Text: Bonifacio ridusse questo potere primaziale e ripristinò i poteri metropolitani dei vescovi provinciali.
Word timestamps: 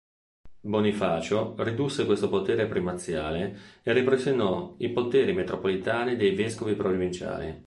Bonifacio 0.61 1.53
ridusse 1.59 2.07
questo 2.07 2.27
potere 2.27 2.65
primaziale 2.65 3.55
e 3.83 3.93
ripristinò 3.93 4.73
i 4.79 4.89
poteri 4.89 5.31
metropolitani 5.31 6.15
dei 6.15 6.33
vescovi 6.33 6.73
provinciali. 6.73 7.59